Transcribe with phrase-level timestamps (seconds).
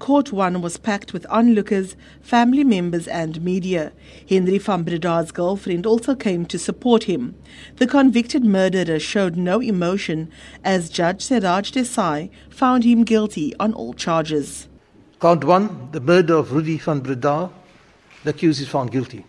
[0.00, 3.92] Court 1 was packed with onlookers, family members, and media.
[4.26, 7.34] Henry van Breda's girlfriend also came to support him.
[7.76, 10.32] The convicted murderer showed no emotion
[10.64, 14.68] as Judge Siraj Desai found him guilty on all charges.
[15.20, 17.50] Count 1, the murder of Rudi van Breda,
[18.24, 19.26] the accused is found guilty.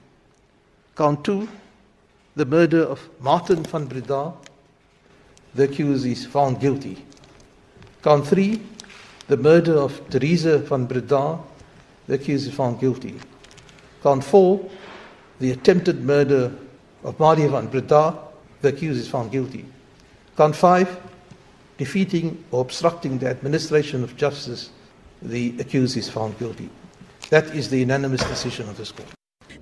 [0.95, 1.49] Count 2,
[2.37, 4.31] the murder of Martin van Breda,
[5.53, 7.05] the accused is found guilty.
[8.01, 8.61] Count 3,
[9.31, 11.39] the murder of Teresa van Breda,
[12.05, 13.17] the accused is found guilty.
[14.03, 14.69] Count 4,
[15.39, 16.51] the attempted murder
[17.05, 18.13] of Marli van Breda,
[18.61, 19.63] the accused is found guilty.
[20.35, 20.99] Count 5,
[21.77, 24.69] defeating or obstructing the administration of justice,
[25.21, 26.69] the accused is found guilty.
[27.29, 29.07] That is the unanimous decision of this court.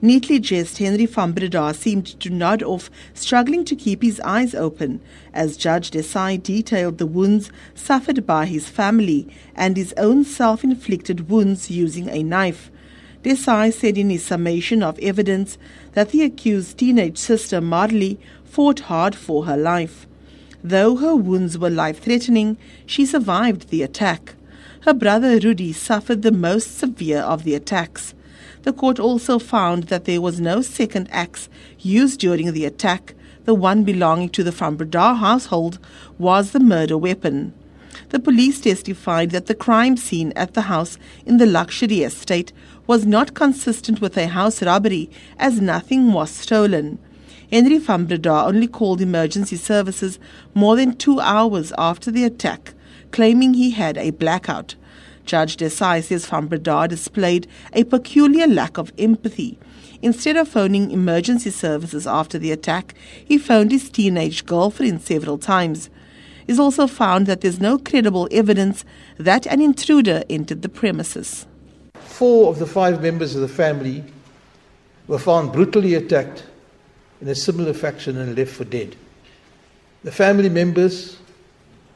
[0.01, 5.01] Neatly dressed Henry van Breda seemed to nod off, struggling to keep his eyes open,
[5.33, 11.69] as Judge Desai detailed the wounds suffered by his family and his own self-inflicted wounds
[11.69, 12.71] using a knife.
[13.23, 15.57] Desai said in his summation of evidence
[15.91, 20.07] that the accused teenage sister Marli fought hard for her life.
[20.63, 24.35] Though her wounds were life-threatening, she survived the attack.
[24.81, 28.13] Her brother Rudi suffered the most severe of the attacks.
[28.63, 33.15] The court also found that there was no second axe used during the attack.
[33.45, 35.79] The one belonging to the Van household
[36.17, 37.53] was the murder weapon.
[38.09, 42.51] The police testified that the crime scene at the house in the luxury estate
[42.87, 46.99] was not consistent with a house robbery as nothing was stolen.
[47.51, 50.19] Henry van Breda only called emergency services
[50.53, 52.73] more than two hours after the attack,
[53.11, 54.75] claiming he had a blackout.
[55.29, 59.59] Judge Desai says Van Breda displayed a peculiar lack of empathy.
[60.01, 65.91] Instead of phoning emergency services after the attack, he phoned his teenage girlfriend several times.
[66.47, 68.83] It's also found that there's no credible evidence
[69.19, 71.45] that an intruder entered the premises.
[71.93, 74.03] Four of the five members of the family
[75.07, 76.43] were found brutally attacked
[77.21, 78.95] in a similar fashion and left for dead.
[80.03, 81.19] The family members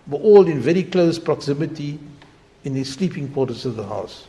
[0.06, 1.98] were all in very close proximity
[2.64, 4.28] in the sleeping quarters of the house.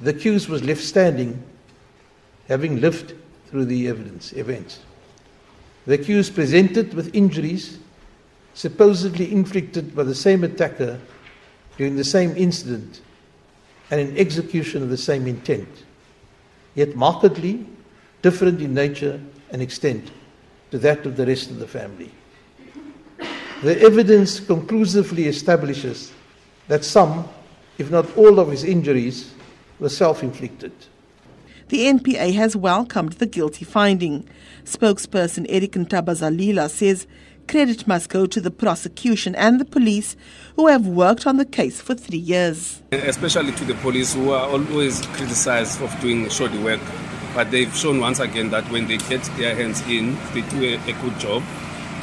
[0.00, 1.42] The accused was left standing,
[2.46, 3.14] having lived
[3.46, 4.80] through the evidence events.
[5.86, 7.78] The accused presented with injuries
[8.54, 11.00] supposedly inflicted by the same attacker
[11.76, 13.00] during the same incident
[13.90, 15.68] and in execution of the same intent,
[16.74, 17.66] yet markedly
[18.20, 19.20] different in nature
[19.50, 20.10] and extent
[20.70, 22.10] to that of the rest of the family.
[23.62, 26.12] The evidence conclusively establishes
[26.68, 27.28] that some
[27.78, 29.32] if not all of his injuries,
[29.78, 30.72] were self inflicted.
[31.68, 34.28] The NPA has welcomed the guilty finding.
[34.64, 37.06] Spokesperson Eric Ntabazalila says
[37.46, 40.16] credit must go to the prosecution and the police
[40.56, 42.82] who have worked on the case for three years.
[42.92, 46.80] Especially to the police who are always criticized of doing shoddy work.
[47.34, 50.90] But they've shown once again that when they get their hands in, they do a,
[50.90, 51.42] a good job.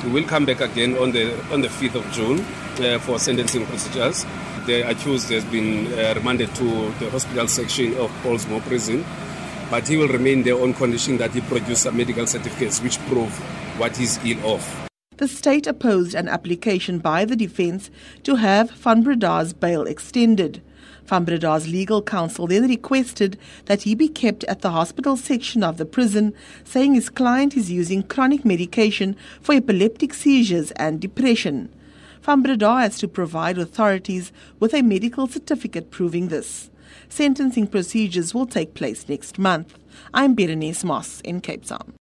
[0.03, 2.39] We will come back again on the on the 5th of June
[2.85, 4.25] uh, for sentencing procedures
[4.65, 9.05] the accused has been uh, remanded to the hospital section of Pollsmoor prison,
[9.69, 13.31] but he will remain there on condition that he produce some medical certificates which prove
[13.77, 14.89] what he's ill of.
[15.17, 17.89] The state opposed an application by the defense
[18.23, 20.61] to have Van Breda's bail extended.
[21.05, 25.77] Van Breda's legal counsel then requested that he be kept at the hospital section of
[25.77, 26.33] the prison,
[26.63, 31.69] saying his client is using chronic medication for epileptic seizures and depression.
[32.25, 36.71] Van Breda has to provide authorities with a medical certificate proving this.
[37.07, 39.77] Sentencing procedures will take place next month.
[40.11, 41.95] I'm Berenice Moss in Cape Town.